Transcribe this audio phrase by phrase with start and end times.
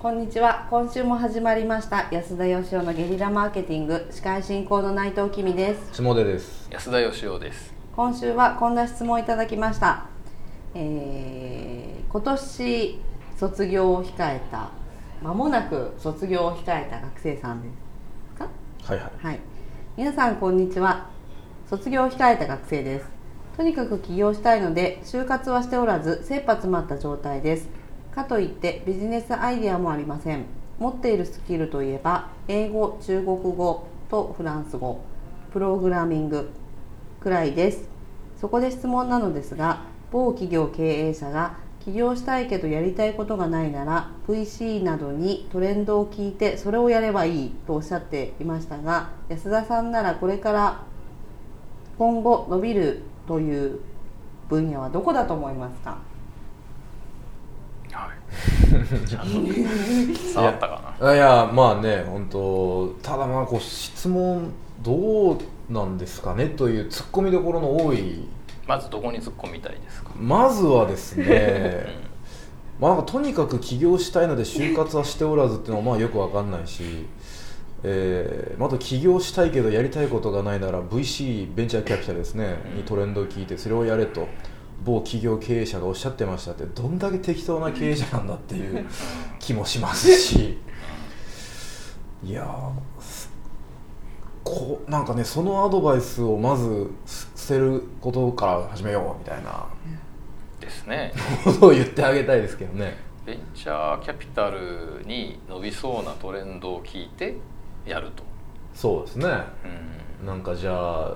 [0.00, 0.66] こんにちは。
[0.70, 2.08] 今週も始まりました。
[2.10, 4.08] 安田義雄のゲリラマーケティング。
[4.10, 5.92] 司会進行の内藤君です。
[5.92, 6.70] 下出です。
[6.70, 7.74] 安田義雄です。
[7.94, 10.06] 今週はこんな質問をいただきました、
[10.74, 12.98] えー今年
[13.36, 14.70] 卒業を控えた
[15.20, 17.68] 間もなく卒業を控えた学生さんで
[18.32, 18.48] すか？
[18.84, 19.26] はいはい。
[19.26, 19.40] はい。
[19.98, 21.10] 皆さんこんにちは。
[21.68, 23.06] 卒業を控えた学生です。
[23.54, 27.68] とにかく起業したいので就活はしておらず切羽詰まった状態です
[28.14, 30.44] かといってビジネスアイデアもありません。
[30.78, 35.00] 持っているスキルといえば英語中国語とフランス語。
[35.52, 36.50] プログラミング。
[37.20, 37.88] くらいです。
[38.40, 50.82] そこで質問なのですが某企業経営者が起業したいけどやりたいことがないなら VC などにトレンドを聞いてそれをやればいいとおっしゃっていましたが安田さんならこれから
[51.98, 53.80] 今後伸びるという
[54.48, 55.98] 分野はどこだと思いますか？
[60.34, 64.50] 伝わったかいやまあね本当ただまあこう質問
[64.82, 65.36] どう
[65.72, 68.26] なんですかねという突っ込みどころの多い
[68.66, 70.10] なまずどこに突っ込みたいですか？
[70.16, 71.86] まずはですね
[72.80, 76.82] まあなんかとにかく起業したいので就活はしておらずっていうのはまあよくわかんないし、
[77.82, 84.26] えー、また起業したいけどやりたいことがないなら VC ベンチャーキャピタルですねにトレンドを聞いてそれをやれと
[84.84, 88.86] 某企業経営者がおっしゃってましたってどんだけ適当な経営者なんだっていう
[89.38, 90.58] 気もしますし。
[92.22, 93.30] いやー
[94.44, 99.66] こうなんかねそのアドバイスをまず捨てることから始めようみたいな。
[100.60, 101.12] ですね。
[101.44, 102.96] ことを言ってあげたいですけどね。
[103.24, 107.36] ベンチャーキャピタルに伸びそうなトレンドを聞いて
[107.86, 108.22] やると、
[108.74, 109.28] そうですね。
[110.20, 111.12] うん、なんかじゃあ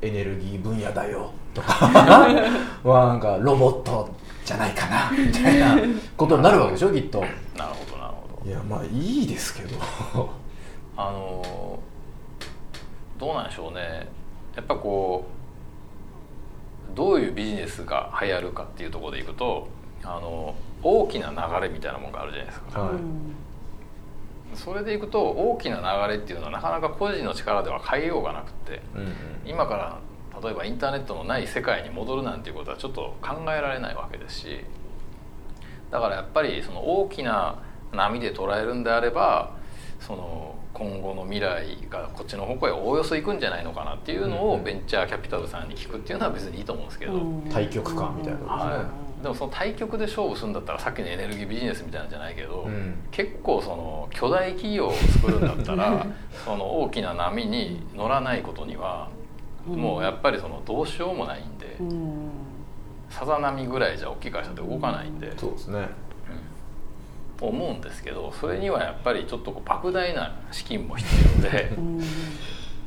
[0.00, 1.72] エネルギー分野だよとか
[2.84, 4.08] はなんかロボット
[4.44, 5.76] じゃないかなみたいな
[6.16, 7.20] ことになるわけでしょきっと。
[7.20, 7.30] なる
[7.74, 8.50] ほどなるほど。
[8.50, 9.78] いやまあいいですけど。
[10.96, 11.78] あの
[13.18, 14.08] どうなんでしょうね。
[14.56, 15.24] やっぱこ
[16.92, 19.68] うどういうビジネスが流行るかっていうところでいくと
[20.02, 21.36] あの大きな流
[21.66, 22.94] れみたいなものがあるじゃないですか、はい。
[22.94, 23.34] うん。
[24.54, 25.76] それでいくと大きな
[26.06, 29.14] 流れっていうのはなかなか個人の力では変えようがなくってうんうん。
[29.46, 29.98] 今から
[30.42, 34.60] 例えばインターネットのない世界に戻るなんていうことはちょっと考えられないわけですし
[35.90, 39.54] だからやっぱりその大きな波で捉えるんであれば
[40.00, 48.38] その今後の未来がこっちの方向へおおよそ行くんじゃないのかなっていうのをベンチャーキャピタルさんに聞くっていうのは別にいいと思うんですけど、うん対極感みたいな。
[48.38, 48.84] ことですねは
[49.20, 52.94] い、でもその対局で勝負するんだったらさっきのエネルギービジネスみたいなんじゃないけど、うん。
[53.10, 56.06] 結構その巨大企業を作るんだったら
[56.44, 59.08] その大きな波に乗らないことには
[59.66, 62.30] もうやっぱりそのどうしようもないんで、うん。
[63.10, 65.88] さざ波ぐらいじゃ大きい会社って動かないんで、そうですね。
[67.40, 67.48] うん。
[67.48, 71.08] 思うんですけどそれにはやっぱりちょっとこう莫大な資金も必
[71.44, 72.00] 要でうん。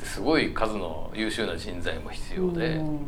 [0.02, 2.76] すごい数の優秀な人材も必要で。
[2.76, 3.00] うん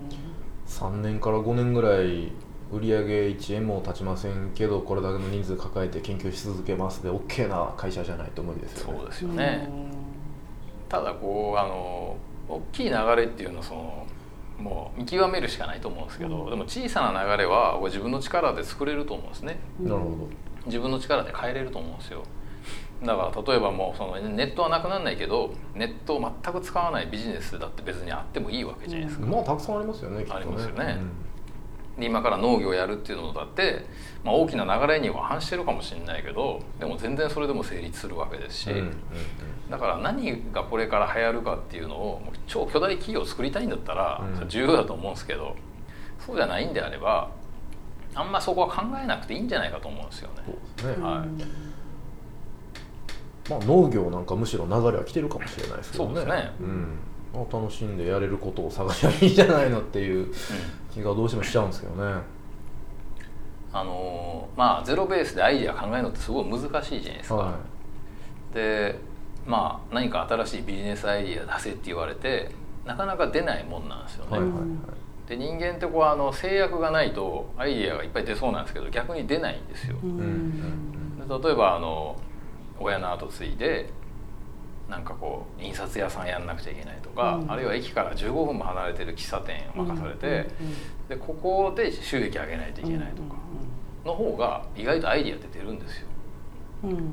[0.67, 2.31] 3年から5年ぐらい
[2.72, 8.99] 売り上げ1円も立ちませんけどこれだけの人数抱えて研究し続けますで OK な会社じゃないと無理ですよね。
[8.99, 9.69] そうですよね、
[10.89, 12.17] ただこうあの
[12.47, 14.07] 大きい流れっていうのはその
[14.59, 16.49] もう見極めるしかないと思うんですけど、うん。
[16.49, 19.59] でも小さな流れは自分の力で作れると思うんですね。
[19.79, 20.29] なるほど。
[20.65, 22.23] 自分の力で変えれると思うんですよ。
[23.03, 30.25] だから例えばもうそのネットはなくならないけどネットを全く使わないビジネスだって別にあってもいいわけじゃないですか、まあたくさんありますよねね。
[30.29, 30.97] ありますよね
[31.97, 33.85] で今から農業をやるっていうのだって、
[34.24, 38.94] まあ、大きな流れには反してるかもしれないけどでも全然それでも成立するわけですし、うんうんうん。
[39.69, 45.56] だから何がこれから流行るかっていうのをもう超巨大企業を作りたいんだったら重要だと思うんですけど、
[46.25, 47.31] そうじゃないんであれば
[48.14, 50.44] あんまそこは考えなくていいんじゃないかと思うんですよね。
[50.96, 51.28] ね、はい。
[53.50, 56.16] まあ、農業なんかむしろ流れは来てるかもしれないですけどね。
[56.16, 56.52] そうですね。
[56.59, 56.68] うん。
[56.69, 56.90] まあ、
[57.33, 60.33] 楽しんでやれることを探しゃいいんじゃないのっていう
[60.93, 62.21] 気がどうしてもしちゃうんですけどね
[63.73, 67.35] あのーまあゼロベースでアイデア考えるのってすごい難しいじゃないですか。
[67.35, 67.55] は
[68.53, 68.96] で
[69.46, 72.49] まあ何か新しいビジネスアイデア出せって言われて
[72.85, 74.37] なかなか出ないもんなんですよね。
[74.37, 74.67] いはいはいはい
[75.29, 79.97] で人間ってこうあの制約がないとアイデアがいっぱい出そうなんですけど逆に出ないんですよ。
[80.02, 82.16] うんうんで例えばあの
[82.79, 83.90] 親の後継いで
[84.89, 87.51] なんかこう印刷屋さんやんなくちゃいけないとか、うん。
[87.51, 90.49] あるいは駅から15分も離れてる喫茶店を任されて、
[91.09, 93.35] でここで収益上げないといけないとか
[94.05, 96.07] の方が意外とアイディアって出るんですよ。
[96.84, 97.03] うんうんうん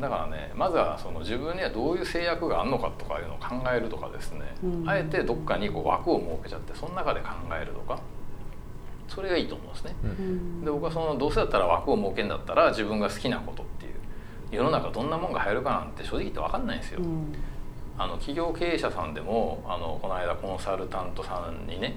[0.00, 7.30] だからねまずはその自分にはどういう制約があるのかとかいうのを考えるとかですね、うんあえてどっかにこう枠を設けちゃってその中で考
[7.60, 8.00] えるとか
[9.08, 9.96] それがいいと思うんですね。
[10.04, 10.64] うんうん。
[10.64, 13.64] で僕はそのどうせだったら枠を設けんだったら自分が好きなこと
[14.50, 17.00] 世の中どんなもんが入るかなんて正直言って分かんないんですよ。
[17.02, 17.34] うん
[18.00, 21.96] あの企業経営者さんでもあのこの間コンサルタントさんにね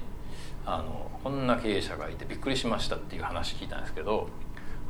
[0.65, 4.27] あのこんな経営者がいてびっくりしましたっていう話聞いたんですけど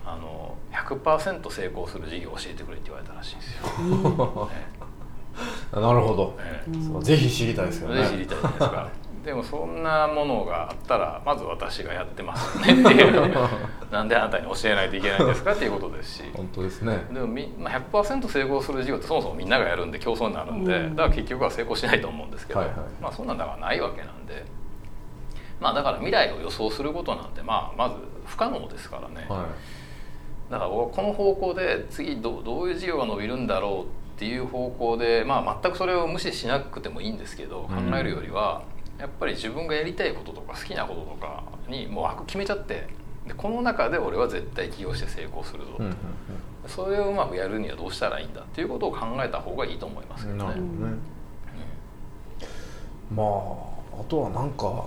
[0.06, 4.50] あの100%成功する事業を教えてくれって言われたらしいんですよ。
[4.50, 4.82] ね
[5.74, 8.90] なるほど、ええうんそうぜひ知りたいですよねそれ知りたいですか。
[9.24, 13.32] でもそんなものがあったらまず私がやってますよねっていう。
[13.92, 16.24] なんであなたに教えないといけないんですかっていうことですし。
[16.34, 17.06] 本当ですね。
[17.12, 20.96] でもみ、まあ、100%成功する事業ってそもそもみんながやるんで競争になるんで、うん。
[20.96, 22.78] だから結局は成功しないと思うんですけど、はいはい。
[23.02, 24.46] まあそんなんだからないわけなんで。
[25.60, 27.96] まあだから未来を予想することなんてまあまず
[28.26, 29.46] 不可能ですからね、は
[30.50, 38.64] だから僕はこの方向で次どどういう事業が伸びるんだろうっていう方向で、まあ、全くそれを無視しなくてもいいんですけど考うんえるよりは、
[39.02, 42.88] やっぱり自分がやりたいこととか好きなこととかにもう枠決めちゃって
[43.28, 45.96] でこの中で俺は絶対起業して成功するぞ、い、うんうん
[46.68, 50.44] それをうまくやるにはどうしたらいいんだっていうことを考えた方がいいと思いますけどね。
[50.44, 50.84] うんなるほ。
[50.84, 50.98] どね、
[53.16, 53.24] ま
[53.98, 54.86] ああとはなんか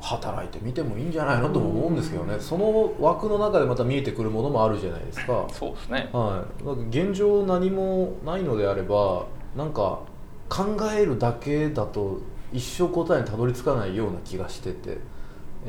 [0.00, 5.46] 働いてみてもいいんじゃないのとも思うんですけどね、その枠の中でまた見えてくるものもあるじゃないですか。
[5.52, 6.08] そうですね。
[6.12, 9.26] はい、現状何もないのであれば
[9.56, 9.98] なんか
[10.48, 12.20] 考えるだけだと
[12.52, 14.98] 一生答えにたどり着かないような気がしてて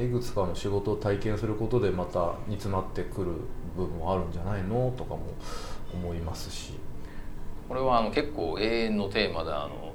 [0.01, 3.31] いくつかの仕事を体験することでまた煮詰まってくる
[3.75, 5.21] 部分もあるんじゃないのとかも
[5.93, 6.73] 思いますし。
[7.67, 9.93] これはあの結構永遠のテーマであの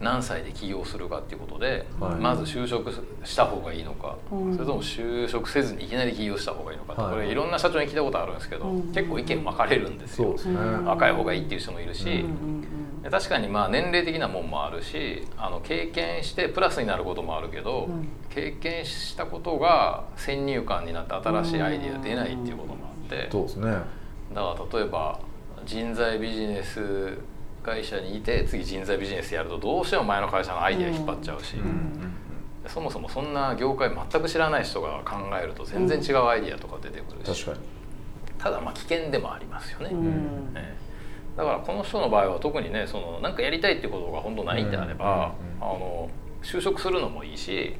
[0.00, 2.14] 何歳で起業するかっていうことで、はい。
[2.14, 2.90] まず就職
[3.22, 4.54] した方がいいのか、うん。
[4.54, 7.12] それとも就職せずにいきなり起業した方がいいのかって、はい。
[7.12, 8.82] これいろんな社長に聞いたことあるんですけど、うん。
[8.94, 10.28] 結構意見分かれるんですよ。
[10.28, 12.12] そうですね、うん若い方がいいっていう人もいるし、うんう
[12.58, 12.59] んで
[13.08, 18.08] 確かにまあ年齢的なもんもあるしあの経験してプラスになることもあるけど、うん。
[18.30, 23.70] 経験したことが先入観になって新しいアイデア出ないっていうこともあって、そうですね。
[23.70, 25.18] だから例えば
[25.66, 27.18] 人材ビジネス
[27.62, 31.62] 会社にいて次人材ビジネスやるとどうしても前の会社のアイデア引っ張っちゃうし、うん。
[31.64, 32.14] うん。
[32.68, 37.66] そもそもそんな業界全く知らない人が考えると全然違うアイデアとか出てくるし、確かに。
[38.38, 40.52] ただまあ危険でもありますよね、うん。
[40.54, 40.89] ええ
[41.36, 46.08] だからこの人の場合は特にねそのなんかやりたいっていうことが本当ないんであれば、あの
[46.42, 47.74] 就職するのもいいし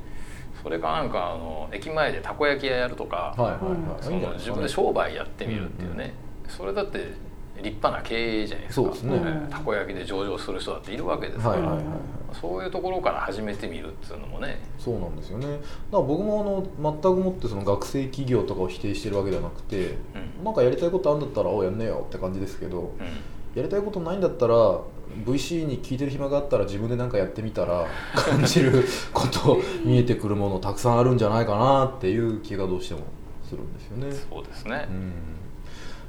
[0.63, 3.35] それかなんかあの駅前でたこ焼き屋やるとか、
[3.99, 6.15] 自分で商売やってみるっていうね、
[6.49, 6.99] それだって
[7.63, 8.89] 立派な経営じゃないですか。
[8.89, 8.95] ね。
[9.25, 11.95] ええたこ焼きで上場する人だっているわけですから、はいはいはいはい。
[12.41, 14.61] そういうところから始めてみるっていうのもね。
[14.79, 15.47] そうなんですよね。
[15.47, 15.63] だか
[15.93, 16.41] ら僕も
[16.79, 19.99] あの全くもってその学生企業とかを否定してるわけじゃなくて、
[20.39, 20.45] うん。
[20.45, 22.91] なんかやりたいことあるんだったらおやんねえよって感じですけど、うん
[23.55, 24.55] やりたいことないんだったら
[25.25, 33.01] VC に聞いてる暇があったら自分で何かやってみたら感じる こと見えてくるものたくさんあるんじゃないかなっていう気がどうしても
[33.43, 34.13] するんですよね。
[34.31, 35.13] そうですね、うん。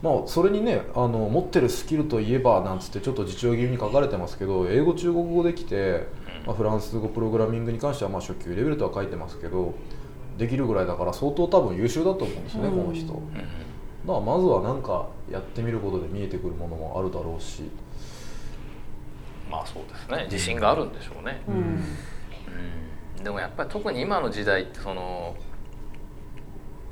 [0.04, 6.08] まあ、それにねあの持ってるスキルといえばなんつってちょっと自重気味に書かれてますけど英語中国語できて、
[6.46, 9.74] まあ、フランス語プログラミングに関してはまあ初級レベルとは書いてますけど
[10.38, 12.84] できるぐらいだから相当多分優秀だと思うんですよね、うん。
[12.84, 13.22] この人。
[14.08, 17.64] らまずは何かやってみることで見えてくるものもあるだろうし。
[19.50, 20.28] まあそうですね。
[20.32, 21.56] 自信があるんでしょうね、うん。
[23.18, 23.24] うん。
[23.24, 25.36] でもやっぱり特に今の時代ってその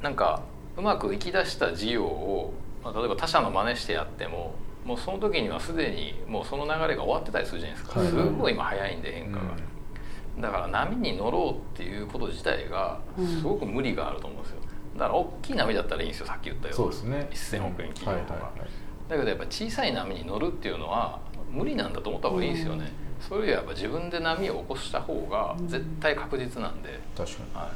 [0.02, 0.42] なんか
[0.78, 2.54] うまくいきだした事業を、
[2.84, 4.54] まあ、例えば他社の真似してやっても
[4.86, 8.10] もうその時にはすでにもうその流れが終わってたりするじゃないですか、はい。
[8.10, 9.44] すごい今早いんで変化が、
[10.40, 14.62] だから波に乗ろうっていうこと自体がすごく無理があると思うんですよ
[15.00, 17.30] だから大きい波だったらいいんですよさっき言ったよそうですね。
[17.32, 18.70] 1000億円企業とか、はいはいはい。
[19.10, 27.56] だけどやっぱ小さい波に乗るっていうのは無理なんだと思った方がいいですよね、それよりはやっぱ自分で波を起こした方が絶対確実なんで、確かに。
[27.56, 27.72] は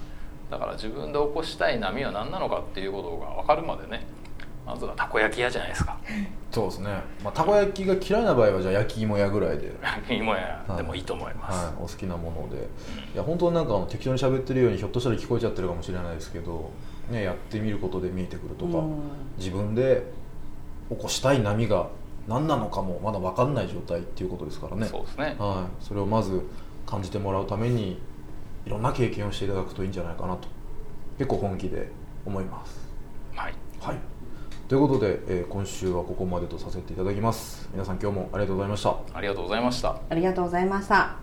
[0.49, 4.05] い、だから自分で起こしたい波は何なのかっていうことが分かるまでね。
[4.65, 5.97] まずはたこ焼き屋じゃないですか。
[6.49, 6.89] そうですね、
[7.21, 9.73] まあ、たこ焼きが嫌いな場合はじゃあ焼き芋屋ぐらいで、
[10.09, 12.69] 芋屋でもいいと思います、はい、お好きなもので。
[13.13, 16.71] いや本当になんか適当に喋ってるようにひょっとしたら聞こえちゃってるかもしれないですけど、
[17.09, 18.99] ね、やってみることで見えてくるとか、うん。
[19.37, 20.03] 自分で
[20.89, 21.87] 起こしたい波が
[22.27, 24.85] 何なのかもまだ分かんない状態っていうことですからね。
[24.85, 25.35] そうですね。
[25.37, 26.41] はい、それをまず
[26.85, 27.99] 感じてもらうために
[28.65, 30.47] いろんな経験をしていただくといいんじゃないかなと
[31.17, 31.89] 結構本気で
[32.25, 32.87] 思います。
[33.35, 33.53] はい。
[33.81, 33.97] はい、
[34.69, 37.69] ということで、えー今週はここまでとさせていただきます。
[37.73, 38.97] 皆さん今日もありがとうございました。
[39.13, 39.99] ありがとうございました。
[40.09, 41.17] ありがとうございました